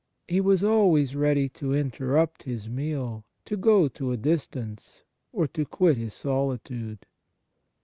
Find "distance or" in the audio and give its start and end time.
4.17-5.45